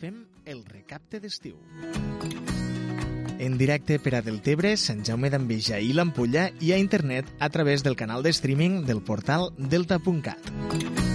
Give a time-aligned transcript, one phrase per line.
[0.00, 1.56] fem el recapte d'estiu.
[3.38, 7.84] En directe per a Deltebre, Sant Jaume d'Enveja i l'Ampolla i a internet a través
[7.84, 11.05] del canal de streaming del portal delta.cat.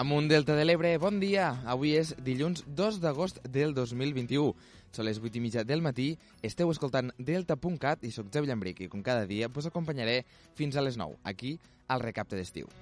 [0.00, 1.50] Amunt Delta de l'Ebre, bon dia.
[1.68, 4.54] Avui és dilluns 2 d'agost del 2021.
[4.96, 8.88] Són les 8 i mitja del matí, esteu escoltant Delta.cat i sóc Xavi Llambric i
[8.88, 10.22] com cada dia vos acompanyaré
[10.56, 11.58] fins a les 9, aquí
[11.92, 12.72] al Recapte d'Estiu.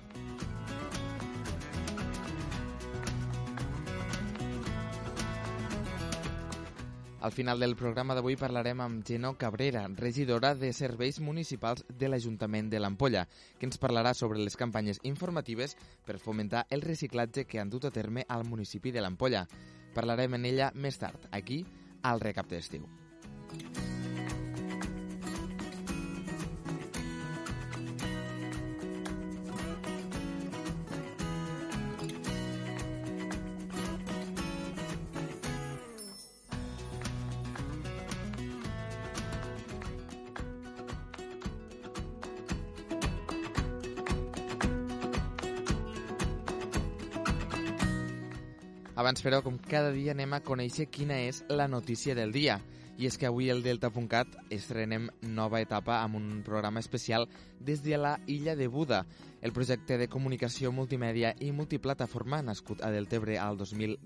[7.21, 12.71] Al final del programa d'avui parlarem amb Geno Cabrera, regidora de Serveis Municipals de l'Ajuntament
[12.71, 13.25] de l'Ampolla,
[13.59, 15.75] que ens parlarà sobre les campanyes informatives
[16.07, 19.49] per fomentar el reciclatge que han dut a terme al municipi de l'Ampolla.
[19.99, 21.65] Parlarem en ella més tard, aquí,
[22.03, 22.87] al Recapte d'Estiu.
[49.09, 52.59] Abans, però, com cada dia anem a conèixer quina és la notícia del dia.
[53.01, 57.25] I és que avui el Delta.cat estrenem nova etapa amb un programa especial
[57.57, 59.07] des de la Illa de Buda.
[59.41, 63.97] El projecte de comunicació multimèdia i multiplataforma nascut a Deltebre al, 2000,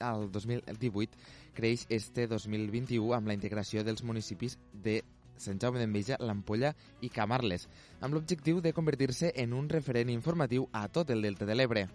[0.00, 5.02] al 2018 creix este 2021 amb la integració dels municipis de
[5.36, 6.72] Sant Jaume d'Enveja, l'Ampolla
[7.04, 7.68] i Camarles,
[8.00, 11.90] amb l'objectiu de convertir-se en un referent informatiu a tot el Delta de l'Ebre.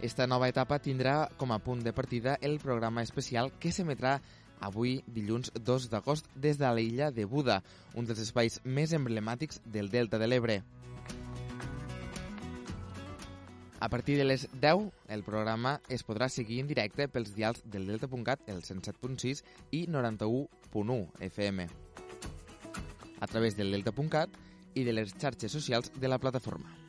[0.00, 4.14] Esta nova etapa tindrà com a punt de partida el programa especial que s'emetrà
[4.64, 7.58] avui, dilluns 2 d'agost, des de l'illa de Buda,
[7.92, 10.62] un dels espais més emblemàtics del Delta de l'Ebre.
[13.80, 17.86] A partir de les 10, el programa es podrà seguir en directe pels dials del
[17.88, 21.68] Delta.cat, el 107.6 i 91.1 FM,
[23.20, 24.32] a través del Delta.cat
[24.72, 26.79] i de les xarxes socials de la plataforma.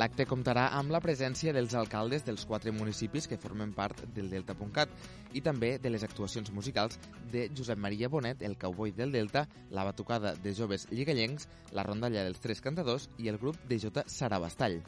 [0.00, 4.94] L'acte comptarà amb la presència dels alcaldes dels quatre municipis que formen part del Delta.cat
[5.36, 6.96] i també de les actuacions musicals
[7.34, 12.24] de Josep Maria Bonet, el cowboy del Delta, la batucada de joves lligallencs, la rondalla
[12.24, 14.80] dels tres cantadors i el grup de Jota Sarabastall.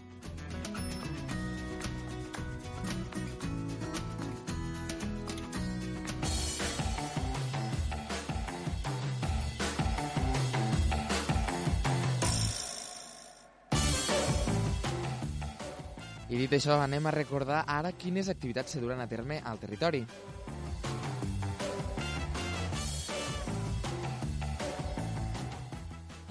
[16.42, 20.00] Dit això, anem a recordar ara quines activitats se duran a terme al territori.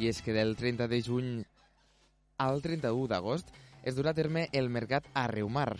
[0.04, 1.32] I és que del 30 de juny
[2.44, 3.56] al 31 d'agost
[3.88, 5.78] es durà a terme el mercat a Reumar.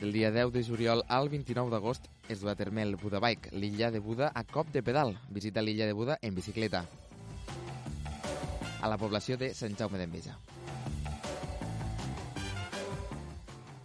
[0.00, 3.52] Del dia 10 de juliol al 29 d'agost es durà a terme el Buda Bike,
[3.52, 5.18] l'illa de Buda a cop de pedal.
[5.28, 6.86] Visita l'illa de Buda en bicicleta
[8.86, 10.36] a la població de Sant Jaume d'Enveja.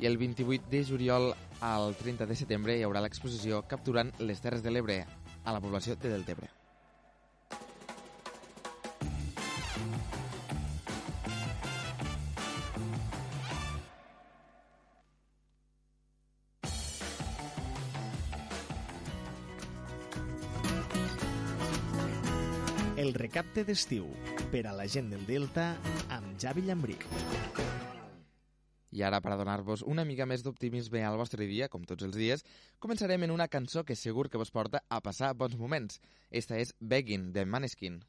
[0.01, 1.31] I el 28 de juliol
[1.61, 5.03] al 30 de setembre hi haurà l'exposició Capturant les Terres de l'Ebre
[5.43, 6.49] a la població de Deltebre.
[23.01, 24.05] El recapte d'estiu
[24.51, 25.69] per a la gent del Delta
[26.11, 27.05] amb Javi Llambric.
[28.91, 32.43] I ara, per donar-vos una mica més d'optimisme al vostre dia, com tots els dies,
[32.83, 36.01] començarem en una cançó que segur que vos porta a passar bons moments.
[36.29, 38.01] Esta és Begging, de Maneskin.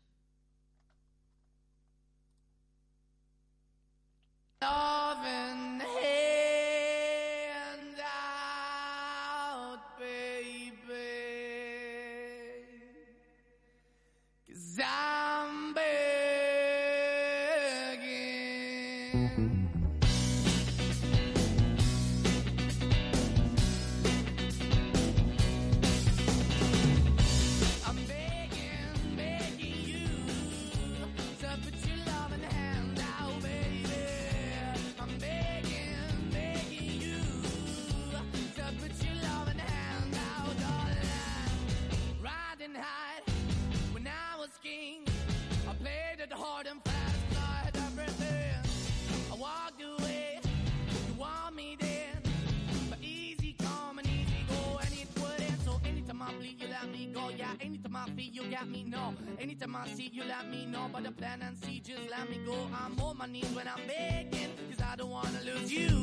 [19.14, 20.11] Mm-hmm.
[61.22, 62.56] Plan and see, just let me go.
[62.74, 66.01] I'm on my knees when I'm begging, cause I don't wanna lose you.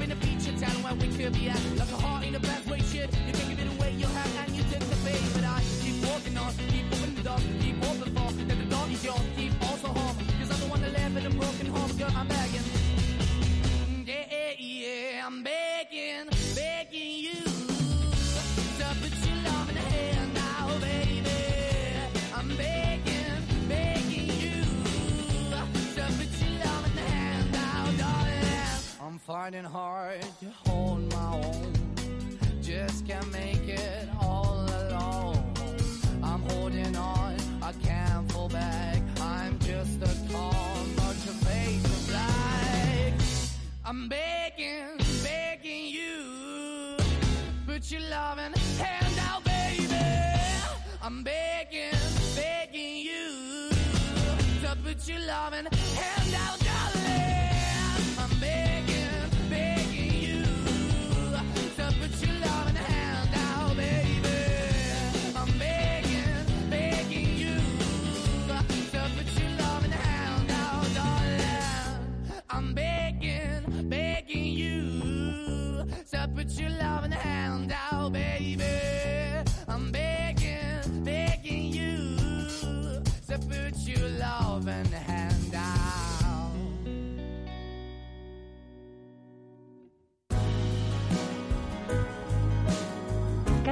[0.00, 1.60] In a feature town where we could be at.
[1.76, 2.33] Like a heart in
[29.26, 31.72] fighting hard to hold my own,
[32.60, 35.42] just can't make it all alone.
[36.22, 39.00] I'm holding on, I can't fall back.
[39.22, 43.14] I'm just a call, but your face of black.
[43.86, 46.98] I'm begging, begging you,
[47.66, 49.88] put your loving hand out, baby.
[51.02, 51.98] I'm begging,
[52.36, 53.70] begging you
[54.64, 56.63] to put your loving hand out,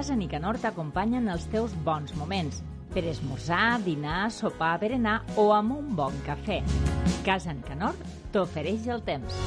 [0.03, 2.57] Casa Nicanor t'acompanya en els teus bons moments,
[2.91, 6.59] per esmorzar, dinar, sopar, berenar o amb un bon cafè.
[7.23, 7.95] Casa Nicanor
[8.35, 9.39] t'ofereix el temps.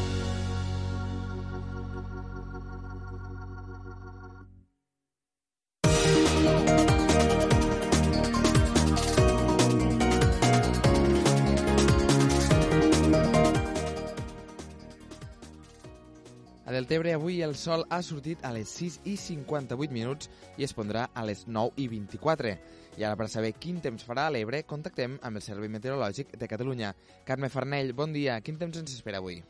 [16.96, 21.02] Deltebre avui el sol ha sortit a les 6 i 58 minuts i es pondrà
[21.12, 22.54] a les 9 i 24.
[22.96, 26.48] I ara per saber quin temps farà a l'Ebre, contactem amb el Servei Meteorològic de
[26.48, 26.94] Catalunya.
[27.28, 28.40] Carme Farnell, bon dia.
[28.40, 29.42] Quin temps ens espera avui?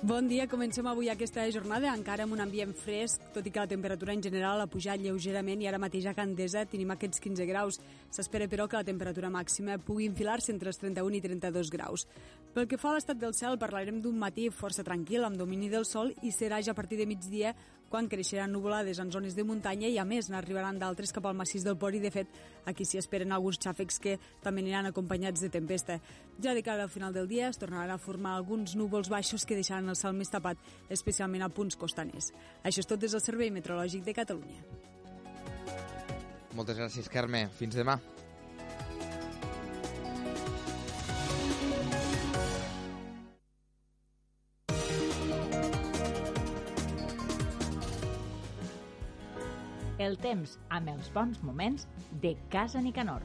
[0.00, 3.66] Bon dia, comencem avui aquesta jornada encara amb un ambient fresc, tot i que la
[3.66, 7.80] temperatura en general ha pujat lleugerament i ara mateix a Candesa tenim aquests 15 graus.
[8.14, 12.06] S'espera, però, que la temperatura màxima pugui enfilar-se entre els 31 i 32 graus.
[12.54, 15.82] Pel que fa a l'estat del cel, parlarem d'un matí força tranquil, amb domini del
[15.84, 17.56] sol, i serà ja a partir de migdia
[17.88, 21.64] quan creixeran nuvolades en zones de muntanya i, a més, n'arribaran d'altres cap al massís
[21.64, 22.28] del Port i, de fet,
[22.68, 25.98] aquí s'hi esperen alguns xàfecs que també aniran acompanyats de tempesta.
[26.42, 29.56] Ja de cara al final del dia es tornaran a formar alguns núvols baixos que
[29.56, 32.32] deixaran el cel més tapat, especialment a punts costaners.
[32.62, 34.62] Això és tot des del Servei Meteorològic de Catalunya.
[36.54, 37.46] Moltes gràcies, Carme.
[37.58, 37.98] Fins demà.
[50.08, 51.82] El temps amb els bons moments
[52.22, 53.20] de Casa Nicanor.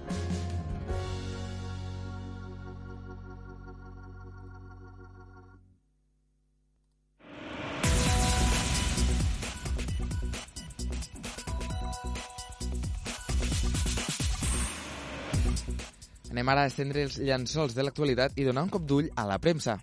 [16.33, 19.39] Anem ara a estendre els llençols de l'actualitat i donar un cop d'ull a la
[19.39, 19.77] premsa.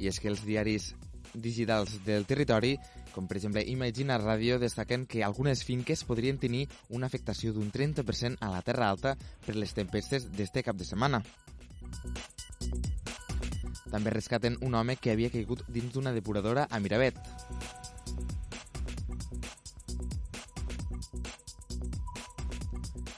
[0.00, 0.92] I és que els diaris
[1.34, 2.76] digitals del territori
[3.16, 8.36] Com per exemple, Imagina Ràdio destaquen que algunes finques podrien tenir una afectació d'un 30%
[8.44, 9.14] a la Terra Alta
[9.46, 11.22] per les tempestes d'este cap de setmana.
[13.88, 17.16] També rescaten un home que havia caigut dins d'una depuradora a Miravet.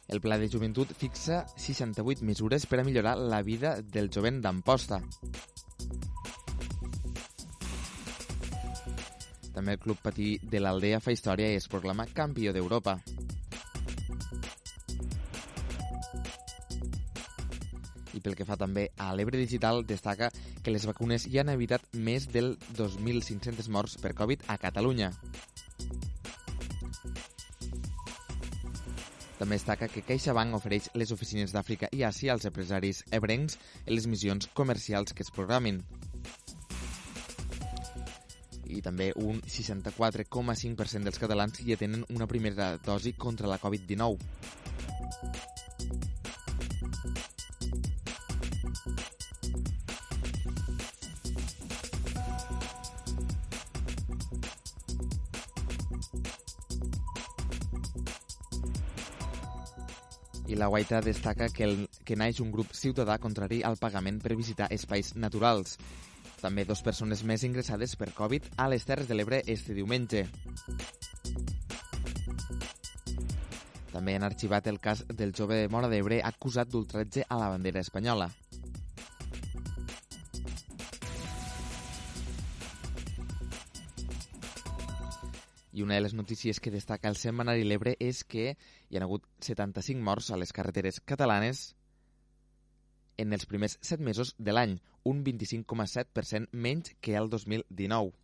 [0.07, 5.03] El Pla de Joventut fixa 68 mesures per a millorar la vida del jovent d'Amposta.
[9.59, 12.93] També el Club Patí de l'Aldea fa història i es proclama campió d'Europa.
[18.15, 20.31] I pel que fa també a l'Ebre Digital, destaca
[20.63, 25.11] que les vacunes ja han evitat més del 2.500 morts per Covid a Catalunya.
[29.41, 34.07] També destaca que CaixaBank ofereix les oficines d'Àfrica i Àsia als empresaris ebrencs en les
[34.07, 35.83] missions comercials que es programin.
[38.69, 44.19] I també un 64,5% dels catalans ja tenen una primera dosi contra la Covid-19.
[60.49, 64.37] I la Guaita destaca que, el, que naix un grup ciutadà contrari al pagament per
[64.37, 65.77] visitar espais naturals.
[66.39, 70.27] També dos persones més ingressades per Covid a les Terres de l'Ebre este diumenge.
[73.91, 77.83] També han arxivat el cas del jove de Mora d'Ebre acusat d'ultratge a la bandera
[77.83, 78.29] espanyola.
[85.73, 89.27] I una de les notícies que destaca el setmanari L'Ebre és que hi ha hagut
[89.43, 91.73] 75 morts a les carreteres catalanes
[93.19, 98.15] en els primers 7 mesos de l'any, un 25,7% menys que el 2019.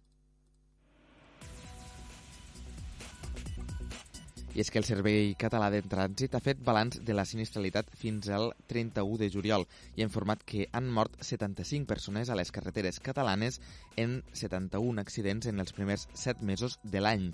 [4.55, 8.29] I és que el Servei Català de Trànsit ha fet balanç de la sinistralitat fins
[8.31, 13.01] al 31 de juliol i ha informat que han mort 75 persones a les carreteres
[13.03, 13.59] catalanes
[13.99, 17.33] en 71 accidents en els primers 7 mesos de l'any.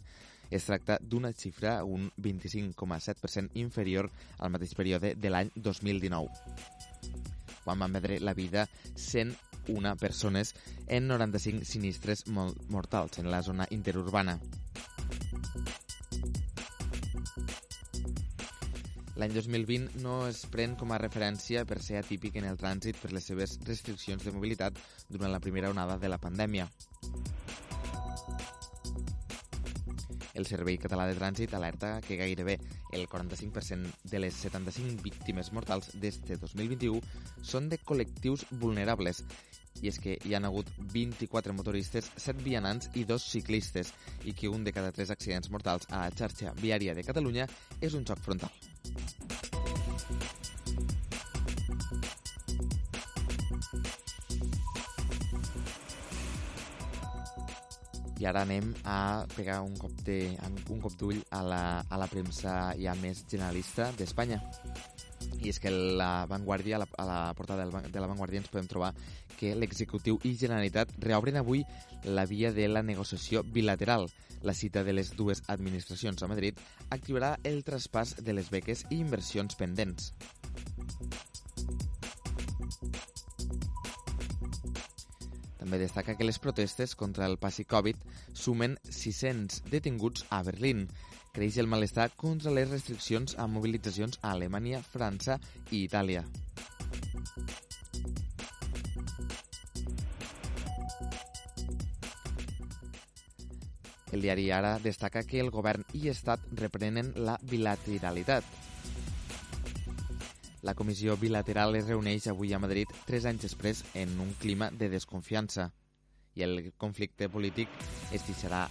[0.51, 6.33] Es tracta d'una xifra un 25,7% inferior al mateix període de l'any 2019,
[7.65, 10.55] quan van perdre la vida 101 persones
[10.87, 14.39] en 95 sinistres mortals en la zona interurbana.
[19.21, 23.11] L'any 2020 no es pren com a referència per ser atípic en el trànsit per
[23.13, 24.79] les seves restriccions de mobilitat
[25.11, 26.71] durant la primera onada de la pandèmia.
[30.41, 32.55] El Servei Català de Trànsit alerta que gairebé
[32.97, 37.03] el 45% de les 75 víctimes mortals d'este 2021
[37.45, 39.21] són de col·lectius vulnerables
[39.85, 43.93] i és que hi han hagut 24 motoristes, 7 vianants i 2 ciclistes
[44.25, 47.49] i que un de cada 3 accidents mortals a la xarxa viària de Catalunya
[47.81, 49.50] és un xoc frontal.
[58.21, 60.37] I ara anem a pegar un cop de,
[60.69, 64.43] un cop d'ull a, la, a la premsa ja més generalista d'Espanya.
[65.41, 68.69] I és que la Vanguardia, la, a la portada del, de la Vanguardia ens podem
[68.69, 68.93] trobar
[69.39, 71.65] que l'executiu i Generalitat reobren avui
[72.05, 74.11] la via de la negociació bilateral.
[74.45, 76.61] La cita de les dues administracions a Madrid
[76.91, 80.13] activarà el traspàs de les beques i inversions pendents.
[85.61, 87.99] També destaca que les protestes contra el passi Covid
[88.33, 90.87] sumen 600 detinguts a Berlín.
[91.37, 95.37] Creix el malestar contra les restriccions a mobilitzacions a Alemanya, França
[95.71, 96.25] i Itàlia.
[104.11, 108.70] El diari Ara destaca que el govern i Estat reprenen la bilateralitat.
[110.63, 114.91] La comissió bilateral es reuneix avui a Madrid tres anys després en un clima de
[114.93, 115.71] desconfiança
[116.37, 117.73] i el conflicte polític
[118.13, 118.67] es deixarà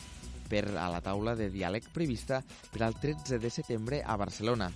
[0.49, 4.69] per a la taula de diàleg prevista per al 13 de setembre a Barcelona.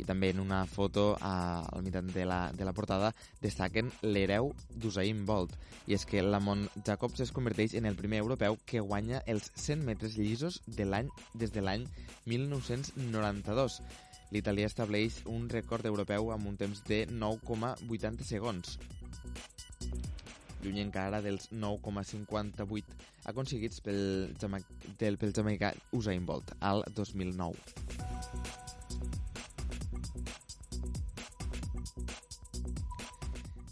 [0.00, 4.52] I també en una foto a, al mitjà de la, de la portada destaquen l'hereu
[4.72, 5.56] d'Usain Bolt.
[5.88, 9.84] I és que Lamont Jacobs es converteix en el primer europeu que guanya els 100
[9.84, 11.84] metres llisos de l'any des de l'any
[12.28, 13.80] 1992.
[14.30, 18.78] L'italià estableix un rècord europeu amb un temps de 9,80 segons.
[20.62, 22.98] Lluny encara dels 9,58
[23.32, 24.02] aconseguits pel,
[25.00, 28.19] del, pel jamaicà Usain Bolt al 2009.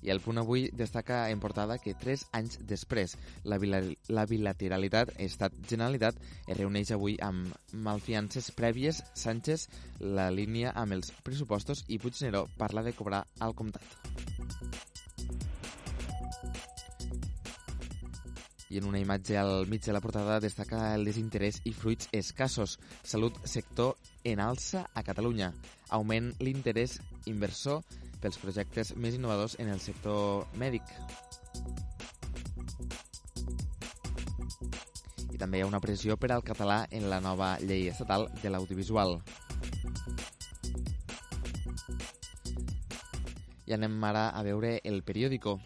[0.09, 3.13] I el punt avui destaca en portada que tres anys després
[3.45, 7.53] la, bila la bilateralitat Estat-Generalitat es reuneix avui amb
[7.85, 9.67] malfiances prèvies Sánchez
[10.01, 13.85] la línia amb els pressupostos i Puigneró parla de cobrar al comptat.
[18.73, 22.79] I en una imatge al mig de la portada destaca el desinterès i fruits escassos.
[23.05, 25.53] Salut sector en alça a Catalunya.
[26.01, 26.97] Augment l'interès
[27.29, 27.85] inversor
[28.23, 30.83] pels projectes més innovadors en el sector mèdic.
[35.33, 38.51] I també hi ha una pressió per al català en la nova llei estatal de
[38.51, 39.21] l'audiovisual.
[43.69, 45.59] I anem ara a veure el periòdico.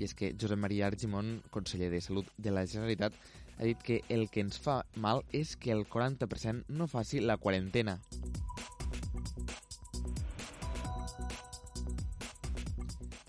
[0.00, 3.12] I és que Josep Maria Argimon, conseller de Salut de la Generalitat,
[3.60, 7.36] ha dit que el que ens fa mal és que el 40% no faci la
[7.36, 7.98] quarantena.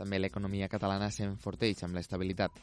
[0.01, 2.55] També l'economia catalana s'enforteix amb l'estabilitat.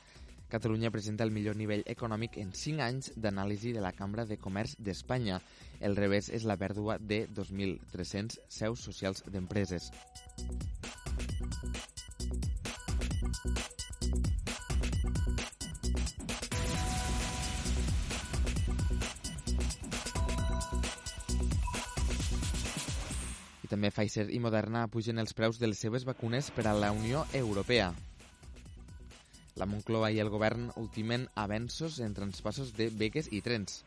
[0.50, 4.74] Catalunya presenta el millor nivell econòmic en 5 anys d'anàlisi de la Cambra de Comerç
[4.82, 5.38] d'Espanya.
[5.78, 9.92] El revés és la pèrdua de 2.300 seus socials d'empreses.
[23.78, 27.20] També Pfizer i Moderna pugen els preus de les seves vacunes per a la Unió
[27.40, 27.92] Europea.
[29.60, 33.84] La Moncloa i el govern ultimen avenços en transpassos de beques i trens.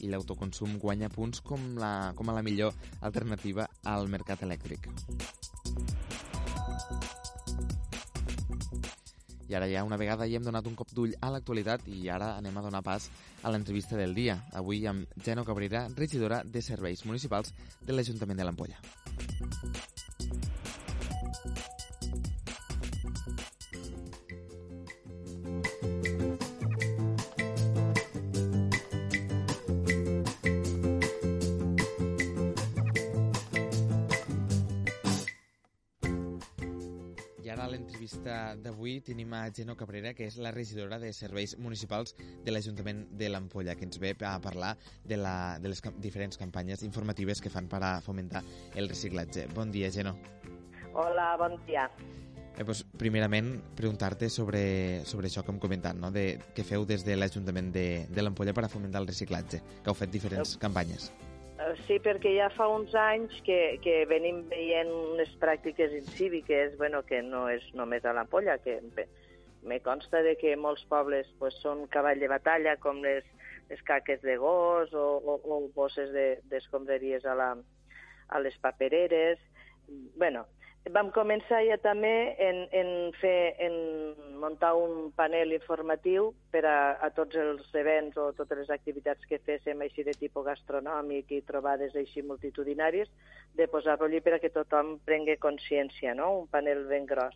[0.00, 2.72] I l'autoconsum guanya punts com, la, com a la millor
[3.10, 4.88] alternativa al mercat elèctric.
[9.48, 12.34] I ara ja una vegada hi hem donat un cop d'ull a l'actualitat i ara
[12.36, 13.10] anem a donar pas
[13.42, 14.40] a l'entrevista del dia.
[14.52, 18.80] Avui amb Geno Cabrera, regidora de Serveis Municipals de l'Ajuntament de l'Ampolla.
[38.06, 42.14] L'entrevista d'avui tenim a Geno Cabrera, que és la regidora de Serveis Municipals
[42.44, 46.38] de l'Ajuntament de l'Ampolla, que ens ve a parlar de, la, de les cam diferents
[46.38, 49.48] campanyes informatives que fan per a fomentar el reciclatge.
[49.54, 50.16] Bon dia, Geno.
[50.94, 51.90] Hola, bon dia.
[52.56, 56.10] Eh, pues, primerament, preguntar-te sobre, sobre això que hem comentat, no?
[56.10, 59.90] de, que feu des de l'Ajuntament de, de l'Ampolla per a fomentar el reciclatge, que
[59.90, 61.10] heu fet diferents campanyes.
[61.58, 67.02] Eh, Sí, perquè ja fa uns anys que, que venim veient unes pràctiques incíviques, bueno,
[67.08, 68.80] que no és només a l'Ampolla, que
[69.66, 73.24] me consta de que molts pobles pues, són cavall de batalla, com les,
[73.70, 76.12] les caques de gos o, o, o bosses
[76.50, 77.50] d'escombraries de, a, la,
[78.28, 79.40] a les papereres.
[80.16, 80.46] bueno,
[80.94, 83.74] vam començar ja també en, en, fer, en
[84.38, 89.40] muntar un panel informatiu per a, a tots els events o totes les activitats que
[89.42, 93.10] féssim així de tipus gastronòmic i trobades així multitudinàries,
[93.58, 96.32] de posar-lo allí per a que tothom prengui consciència, no?
[96.44, 97.34] un panel ben gros,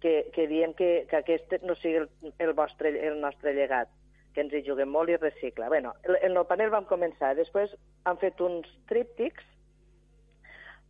[0.00, 3.92] que, que diem que, que aquest no sigui el, el, vostre, el nostre llegat,
[4.32, 5.68] que ens hi juguem molt i recicla.
[5.68, 7.74] Bueno, el, en el panel vam començar, després
[8.08, 9.44] han fet uns tríptics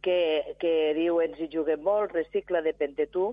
[0.02, 3.30] que, que diu ens hi juguem molt, recicla, depèn de tu,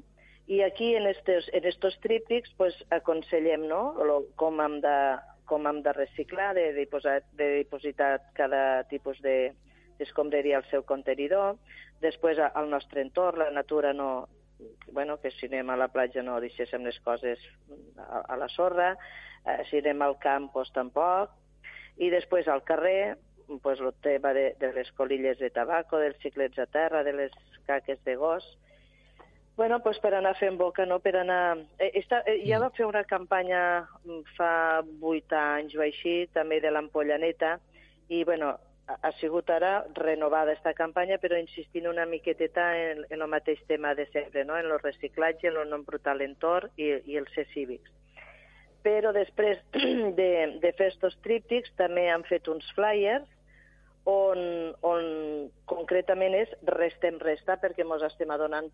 [0.48, 3.82] i aquí en estos, en estos tríptics pues, aconsellem no?
[4.04, 4.98] Lo, com, hem de,
[5.46, 9.54] com hem de reciclar, de, de, posar, de dipositar cada tipus de
[9.98, 11.56] d'escombraria al seu contenidor,
[12.04, 14.28] després al nostre entorn, la natura no,
[14.94, 17.42] bueno, que si anem a la platja no deixéssim les coses
[17.98, 18.92] a, a la sorra,
[19.46, 21.34] eh, si anem al camp pues, tampoc,
[21.98, 23.18] i després al carrer,
[23.62, 27.32] pues, el tema de, de les colilles de tabaco, dels xiclets a terra, de les
[27.66, 28.46] caques de gos.
[29.58, 31.00] Bueno, pues per anar fent boca, no?
[31.02, 31.58] Per anar...
[31.80, 36.60] Eh, esta, eh, ja va fer una campanya mm, fa vuit anys o així, també
[36.62, 37.56] de l'Ampollaneta,
[38.08, 38.54] i, bueno,
[38.88, 43.96] ha, sigut ara renovada esta campanya, però insistint una miqueteta en, en el mateix tema
[43.96, 44.58] de sempre, no?
[44.58, 47.98] en el reciclatge, en el no embrutar l'entorn i, i els ser cívics
[48.88, 49.60] però després
[50.20, 50.30] de,
[50.62, 53.28] de fer estos tríptics també han fet uns flyers
[54.08, 54.40] on,
[54.88, 55.08] on
[55.68, 58.70] concretament és restem resta perquè ens estem adonant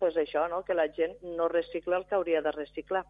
[0.00, 0.62] pues això, no?
[0.64, 3.04] que la gent no recicla el que hauria de reciclar.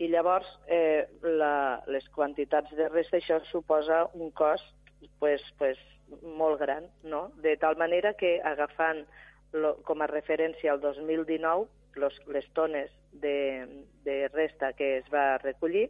[0.00, 4.64] I llavors eh, la, les quantitats de resta, això suposa un cost
[5.18, 5.80] pues, pues,
[6.22, 7.30] molt gran, no?
[7.40, 9.04] de tal manera que agafant
[9.52, 15.38] lo, com a referència al 2019 los, les tones de, de resta que es va
[15.38, 15.88] recollir,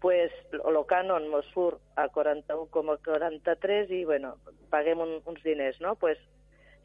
[0.00, 4.36] pues el cànon ens surt a 41,43 i bueno,
[4.70, 5.96] paguem un, uns diners, no?
[5.98, 6.18] Pues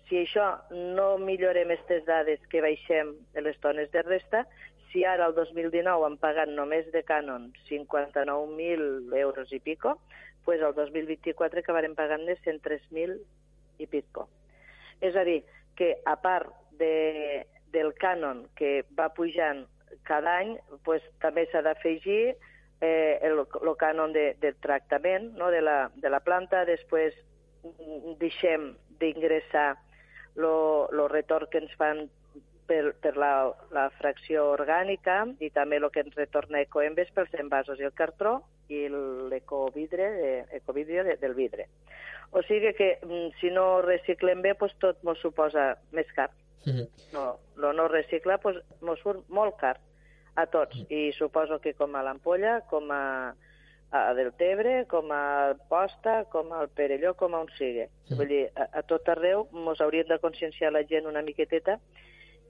[0.10, 4.44] si això no millorem aquestes dades que baixem de les tones de resta,
[4.92, 9.98] si ara el 2019 han pagat només de cànon 59.000 euros i pico,
[10.46, 13.18] pues el 2024 acabarem pagant de 103.000
[13.80, 14.28] i pico.
[15.02, 15.42] És a dir,
[15.76, 19.66] que a part de, del cànon que va pujant
[20.06, 22.36] cada any, pues, també s'ha d'afegir
[22.84, 27.16] eh, el, el cànon de, de tractament no, de, la, de la planta, després
[27.64, 29.70] mm, deixem d'ingressar
[30.36, 32.08] el retorn que ens fan
[32.68, 37.80] per, per la, la fracció orgànica i també el que ens retorna Ecoembes pels envasos
[37.80, 38.40] i el cartró
[38.74, 41.68] i l'ecovidre de, ecovidre de, del vidre.
[42.34, 46.32] O sigui que mm, si no reciclem bé, pues, tot ens suposa més car.
[46.66, 46.88] Mm -hmm.
[47.14, 49.78] No, lo no recicla pues, ens surt molt car
[50.36, 50.84] a tots.
[50.90, 53.04] I suposo que com a l'ampolla, com a,
[53.94, 57.86] a Deltebre, com a Posta, com al Perelló, com a on sigui.
[58.10, 58.18] Mm.
[58.18, 61.78] Vull dir, a, a tot arreu ens hauríem de conscienciar la gent una miqueteta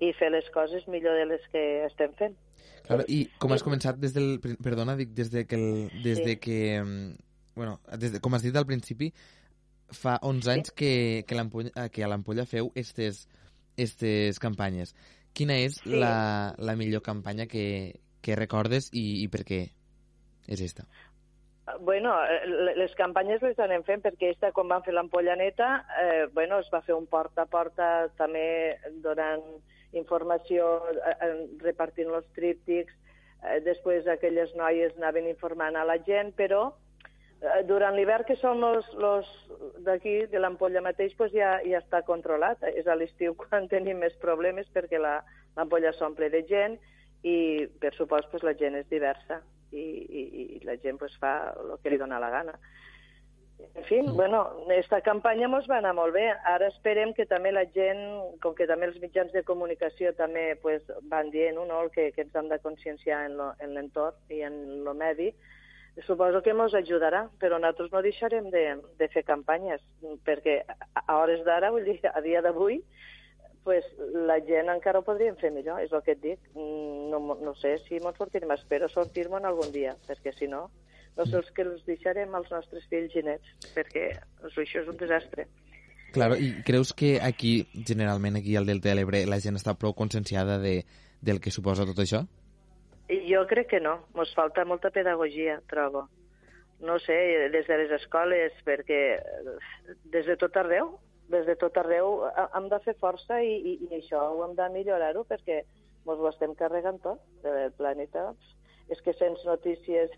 [0.02, 2.39] i fer les coses millor de les que estem fent.
[2.84, 4.39] Claro, i com has començat des del...
[4.41, 5.60] Perdona, dic, des de que...
[5.60, 6.26] El, des sí.
[6.28, 7.13] de que mm,
[7.56, 9.12] bueno, des de, com has dit al principi,
[9.93, 10.76] fa 11 anys sí.
[10.76, 10.91] que,
[11.28, 13.28] que, l'ampolla, que a l'Ampolla feu estes,
[13.78, 14.96] estes campanyes.
[15.34, 15.96] Quina és sí.
[15.98, 17.65] la, la millor campanya que,
[18.22, 19.63] que recordes i, i per què
[20.48, 20.86] és esta?
[21.80, 22.12] Bueno,
[22.76, 25.69] les campanyes les anem fent perquè esta, quan vam fer l'ampolla neta,
[26.02, 29.46] eh, bueno, es va fer un porta a porta també donant
[29.96, 31.32] informació, eh,
[31.63, 32.91] repartint els tríptics,
[33.39, 36.83] eh, després aquelles noies anaven informant a la gent, però Eh,
[37.67, 38.88] durant l'hivern, que són els
[39.86, 42.63] d'aquí, de l'ampolla mateix, pues ja, ja està controlat.
[42.73, 46.77] És a l'estiu quan tenim més problemes perquè l'ampolla la, s'omple de gent
[47.23, 50.23] i, per supost, pues, la gent és diversa i, i,
[50.58, 52.58] i la gent pues, fa el que li dona la gana.
[53.63, 54.15] En fi, mm.
[54.17, 56.25] bueno, aquesta campanya ens va anar molt bé.
[56.51, 58.03] Ara esperem que també la gent,
[58.43, 62.36] com que també els mitjans de comunicació també pues, van dient no, que, que ens
[62.36, 65.32] hem de conscienciar en l'entorn i en el medi,
[66.01, 68.63] suposo que ens ajudarà, però nosaltres no deixarem de,
[68.99, 69.82] de fer campanyes,
[70.25, 72.79] perquè a hores d'ara, vull dir, a dia d'avui,
[73.63, 73.86] pues,
[74.27, 76.49] la gent encara ho podríem fer millor, és el que et dic.
[76.56, 80.65] No, no sé si ens sortirem, espero sortir-me'n algun dia, perquè si no,
[81.17, 84.10] no sé els que els deixarem als nostres fills i nets, perquè
[84.49, 85.47] això és un desastre.
[86.13, 89.95] Claro, i creus que aquí, generalment aquí al Delta de l'Ebre, la gent està prou
[89.97, 90.84] conscienciada de,
[91.21, 92.21] del que suposa tot això?
[93.10, 93.98] Jo crec que no.
[94.16, 96.08] Ens falta molta pedagogia, trobo.
[96.84, 97.16] No sé,
[97.52, 99.02] des de les escoles, perquè
[100.12, 100.98] des de tot arreu,
[101.32, 102.26] des de tot arreu
[102.58, 106.28] hem de fer força i, i, i això ho hem de millorar-ho perquè ens ho
[106.28, 108.32] estem carregant tot, del planeta.
[108.92, 110.12] És que sents notícies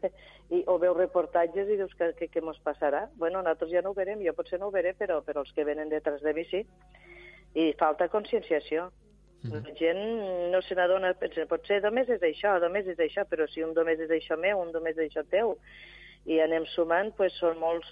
[0.50, 3.04] i, o veus reportatges i dius que, que, que mos passarà.
[3.22, 5.68] Bueno, nosaltres ja no ho verem, jo potser no ho veré, però, però els que
[5.68, 6.64] venen detrás de mi sí.
[7.54, 8.90] I falta conscienciació.
[9.52, 10.02] La gent
[10.52, 14.00] no se n'adona, pensa, potser només és això, només és això, però si un només
[14.00, 15.56] és això meu, un només és això teu,
[16.26, 17.92] i anem sumant, pues són molts,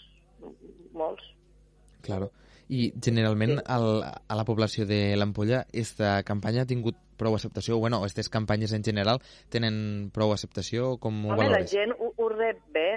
[0.93, 1.25] molts.
[2.03, 2.31] Claro.
[2.73, 3.63] I generalment sí.
[3.75, 7.77] al, a la població de l'Ampolla aquesta campanya ha tingut prou acceptació?
[7.79, 9.19] Bueno, aquestes campanyes en general
[9.53, 10.95] tenen prou acceptació?
[11.03, 11.57] Com ho Home, valores?
[11.59, 12.87] la gent ho, ho rep bé,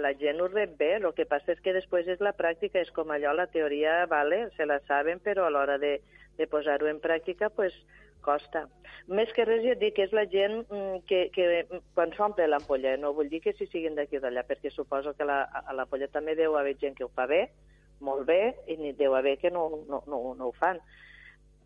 [0.00, 2.90] la gent ho rep bé, el que passa és que després és la pràctica, és
[2.96, 5.98] com allò, la teoria, vale, se la saben, però a l'hora de,
[6.38, 7.74] de posar-ho en pràctica, pues,
[8.20, 8.66] costa.
[9.08, 11.64] Més que res, et dic, que és la gent mm, que, que
[11.96, 15.26] quan s'omple l'ampolla, no vull dir que si siguin d'aquí o d'allà, perquè suposo que
[15.26, 17.46] la, a l'ampolla també deu haver gent que ho fa bé,
[18.00, 20.80] molt bé, i ni deu haver que no, no, no, no ho fan.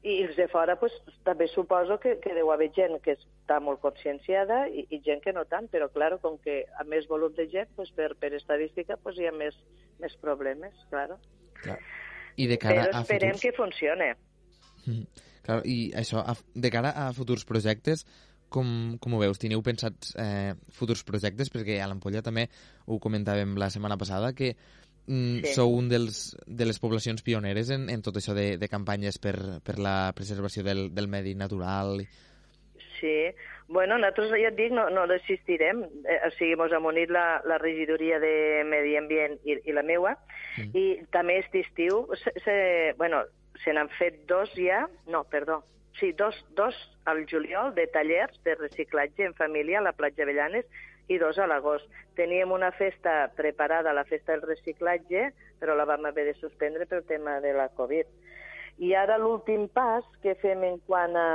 [0.05, 0.93] I els de fora pues,
[1.25, 5.33] també suposo que, que deu haver gent que està molt conscienciada i, i gent que
[5.33, 8.99] no tant, però clar, com que a més volum de gent, pues, per, per estadística
[9.01, 9.57] pues, hi ha més,
[10.03, 11.17] més problemes, clar.
[11.63, 11.81] clar.
[12.37, 13.47] I de cara però esperem a futurs...
[13.47, 14.13] que funcione.
[14.87, 15.25] Mm.
[15.45, 16.23] Clar, I això,
[16.55, 18.07] de cara a futurs projectes,
[18.55, 18.69] com,
[19.03, 19.41] com ho veus?
[19.43, 21.51] Teniu pensats eh, futurs projectes?
[21.53, 22.47] Perquè a l'Ampolla també
[22.87, 25.55] ho comentàvem la setmana passada, que mm, sí.
[25.57, 29.37] sou un dels, de les poblacions pioneres en, en tot això de, de campanyes per,
[29.65, 32.01] per la preservació del, del medi natural.
[33.01, 33.17] Sí,
[33.69, 35.83] bueno, nosaltres ja et dic, no, no desistirem.
[36.07, 38.35] Eh, o sigui, mos hem unit la, la regidoria de
[38.69, 40.15] Medi Ambient i, i la meua,
[40.61, 40.71] mm.
[40.79, 42.55] i també aquest estiu, se, se,
[43.01, 43.25] bueno,
[43.63, 45.63] se n'han fet dos ja, no, perdó,
[46.01, 50.67] sí, dos, dos al juliol de tallers de reciclatge en família a la platja Avellanes
[51.09, 51.87] i dos a l'agost.
[52.17, 57.05] Teníem una festa preparada, la festa del reciclatge, però la vam haver de suspendre pel
[57.05, 58.09] tema de la Covid.
[58.83, 61.29] I ara l'últim pas que fem en quant a,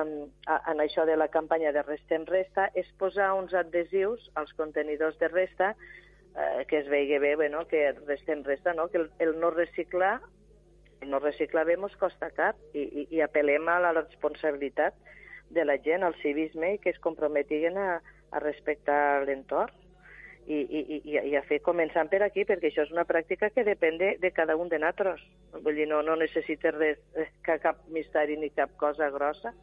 [0.45, 4.51] a, a això de la campanya de Resta en Resta és posar uns adhesius als
[4.57, 5.69] contenidors de resta
[6.35, 8.89] eh, que es vegi bé, bueno, que Resta en Resta, no?
[8.89, 10.19] que el, el no reciclar
[11.07, 14.95] no reciclavem ens costa car i, i, i apel·lem a la responsabilitat
[15.49, 19.71] de la gent, al civisme i que es comprometiguen a, a respectar l'entorn
[20.49, 23.65] i, i, i, i a fer començant per aquí, perquè això és una pràctica que
[23.65, 25.21] depèn de, de cada un de nosaltres.
[25.61, 29.53] Vull dir, no, no necessites res, eh, que cap misteri ni cap cosa grossa.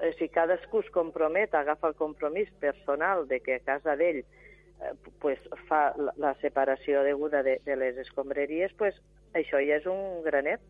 [0.00, 4.94] Eh, Si cadascú es compromet, agafa el compromís personal de que a casa d'ell eh,
[5.20, 8.94] pues, fa la, la separació deguda de, de les escombraries, pues,
[9.34, 10.62] això ja és un granet.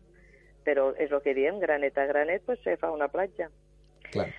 [0.65, 3.51] Però és el que diem, granet a granet, pues, se fa una platja.
[4.09, 4.31] Clar.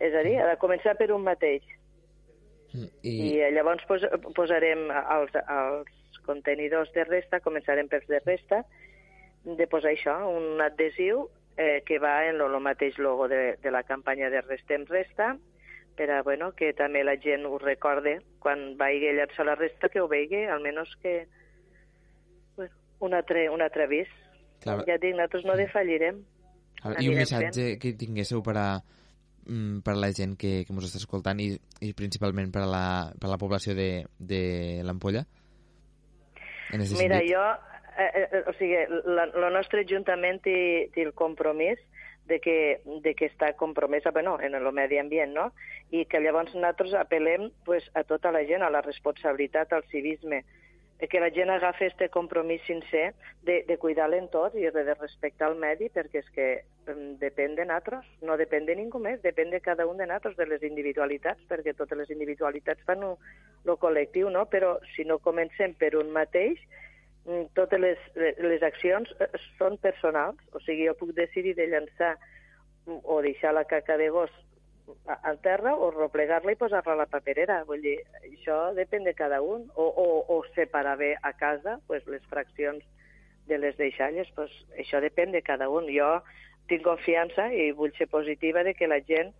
[0.00, 1.66] És a dir, ha de començar per un mateix.
[2.72, 8.22] Mm, I, I, I llavors pos, posarem els, els contenidors de resta, començarem pels de
[8.24, 8.62] resta,
[9.44, 13.82] de posar això, un adhesiu eh, que va en el mateix logo de, de la
[13.82, 15.36] campanya de Restem Resta,
[15.96, 19.90] per a bueno, que també la gent ho recorde quan vagi a llançar la resta,
[19.92, 21.26] que ho vegi, almenys que
[23.02, 24.10] un, altre, un altre avís.
[24.62, 26.22] clar, Ja dic, nosaltres no defallirem.
[26.80, 28.66] clar, I un missatge que tinguéssiu per a,
[29.46, 32.70] mm, per a la gent que, que ens està escoltant i, i principalment per a
[32.70, 32.86] la,
[33.18, 35.26] per a la població de, de l'Ampolla?
[36.72, 37.32] Mira, sentit?
[37.34, 37.42] jo,
[37.98, 41.78] eh, eh, o sigui, el nostre ajuntament té, té el compromís
[42.30, 45.50] de que, de que està compromesa bueno, en el medi ambient, no?
[45.90, 50.38] I que llavors nosaltres apel·lem pues, a tota la gent, a la responsabilitat, al civisme,
[50.40, 50.61] eh,
[51.08, 55.56] que la gent agafi este compromís sincer de, de cuidar l'entorn i de respectar el
[55.58, 56.46] medi, perquè és que
[56.86, 60.36] em, depèn de nosaltres, no depèn de ningú més, depèn de cada un de nosaltres,
[60.38, 64.46] de les individualitats, perquè totes les individualitats fan el col·lectiu, no?
[64.46, 66.62] Però si no comencem per un mateix,
[67.26, 68.06] mm, totes les,
[68.38, 72.14] les accions eh, són personals, o sigui, jo puc decidir de llançar
[72.86, 74.30] mm, o deixar la caca de gos
[75.06, 77.62] a, a terra o replegar-la i posar-la a la paperera.
[77.68, 79.68] Vull dir, això depèn de cada un.
[79.74, 82.84] O, o, o separar bé a casa pues, les fraccions
[83.48, 85.88] de les deixalles, pues, això depèn de cada un.
[85.92, 86.20] Jo
[86.70, 89.32] tinc confiança i vull ser positiva de que la gent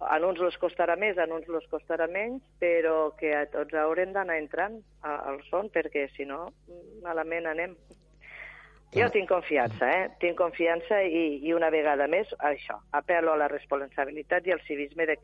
[0.00, 4.14] a uns els costarà més, a uns els costarà menys, però que a tots haurem
[4.14, 6.46] d'anar entrant al son, perquè si no,
[7.04, 7.76] malament anem.
[8.96, 10.08] Jo tinc confiança, eh?
[10.18, 15.06] Tinc confiança i, i una vegada més, això, apel·lo a la responsabilitat i al civisme
[15.06, 15.16] de,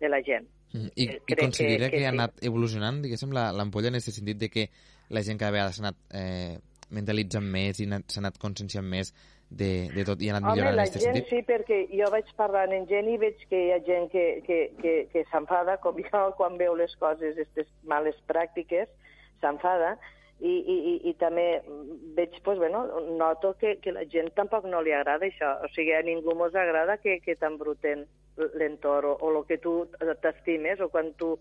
[0.00, 0.44] de la gent.
[0.74, 2.16] Mm, I, Eh, i crec considera que- que, que ha sí.
[2.18, 4.68] anat evolucionant, diguéssim, la- l'ampolla en aquest sentit de que
[5.08, 6.58] la gent cada vegada s'ha anat eh,
[6.90, 9.14] mentalitzant més i s'ha anat conscienciant més
[9.48, 11.30] de, de tot i ha anat Home, millorant la en aquest gent sentit?
[11.32, 14.58] sí, perquè jo vaig parlant amb gent i veig que hi ha gent que, que,
[14.82, 18.88] que, que s'enfada, com jo, quan veu les coses, aquestes males pràctiques,
[19.40, 19.96] s'enfada,
[20.40, 21.62] i, i, i, i també
[22.14, 22.84] veig, pues, bueno,
[23.18, 25.56] noto que, que la gent tampoc no li agrada això.
[25.66, 28.06] O sigui, a ningú mos agrada que, que t'embruten
[28.54, 29.72] l'entorn o, o el que tu
[30.22, 31.32] t'estimes o quan tu,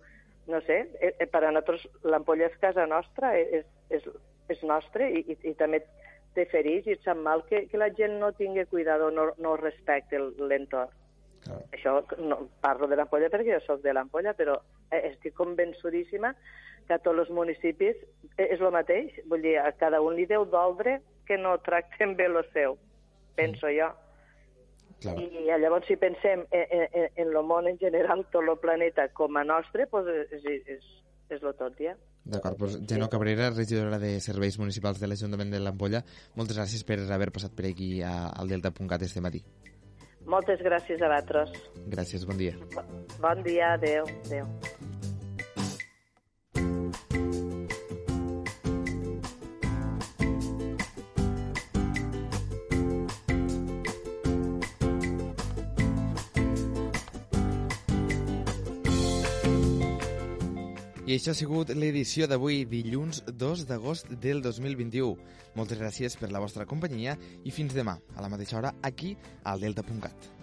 [0.48, 3.66] no sé, eh, eh, per a nosaltres l'ampolla és casa nostra, eh, és,
[4.00, 4.08] és,
[4.50, 5.84] és nostre i, i, i també
[6.34, 9.56] te fereix i et sap mal que, que la gent no tingui cuidado, no, no
[9.62, 10.90] respecte el- l'entorn.
[11.46, 11.60] Clar.
[11.74, 14.58] Això no, parlo de l'ampolla perquè jo sóc de l'ampolla, però
[14.90, 16.34] eh, estic convençudíssima
[16.88, 18.00] que a tots els municipis
[18.38, 19.14] eh, és el mateix.
[19.30, 22.78] Vull dir, a cada un li deu doldre que no tracten bé lo seu,
[23.36, 23.92] penso jo.
[25.04, 25.14] Clar.
[25.22, 29.38] I llavors, si pensem en, en, en el món en general, tot el planeta com
[29.38, 30.88] a nostre, pues és, és,
[31.30, 31.94] és lo tot, ja.
[32.28, 36.02] D'acord, doncs Geno Cabrera, regidora de Serveis Municipals de l'Ajuntament de l'Ampolla,
[36.36, 39.44] moltes gràcies per haver passat per aquí a, al Delta.cat este matí.
[40.28, 41.54] Moltes gràcies a vosaltres.
[41.94, 42.58] Gràcies, bon dia.
[43.22, 44.10] Bon dia, adeu.
[44.26, 44.52] adeu.
[61.08, 65.14] I això ha sigut l'edició d'avui, dilluns 2 d'agost del 2021.
[65.56, 67.16] Moltes gràcies per la vostra companyia
[67.48, 69.16] i fins demà, a la mateixa hora, aquí,
[69.48, 70.37] al Delta.cat.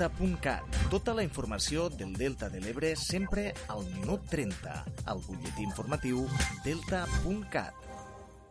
[0.00, 0.88] Noticiesdelta.cat.
[0.88, 4.78] Tota la informació del Delta de l'Ebre sempre al minut 30.
[5.12, 6.24] Al butlletí informatiu
[6.64, 7.89] delta.cat.